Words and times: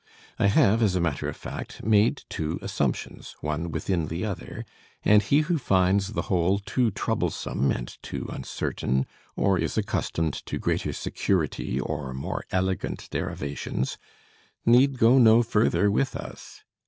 I 0.39 0.47
have, 0.47 0.81
as 0.81 0.95
a 0.95 0.99
matter 0.99 1.29
of 1.29 1.37
fact, 1.37 1.83
made 1.85 2.23
two 2.27 2.57
assumptions, 2.63 3.35
one 3.39 3.69
within 3.71 4.07
the 4.07 4.25
other, 4.25 4.65
and 5.05 5.21
he 5.21 5.41
who 5.41 5.59
finds 5.59 6.13
the 6.13 6.23
whole 6.23 6.57
too 6.57 6.89
troublesome 6.89 7.69
and 7.69 7.95
too 8.01 8.27
uncertain 8.31 9.05
or 9.35 9.59
is 9.59 9.77
accustomed 9.77 10.33
to 10.47 10.57
greater 10.57 10.91
security 10.91 11.79
or 11.79 12.15
more 12.15 12.45
elegant 12.51 13.09
derivations, 13.11 13.99
need 14.65 14.97
go 14.97 15.19
no 15.19 15.43
further 15.43 15.91
with 15.91 16.15
us. 16.15 16.63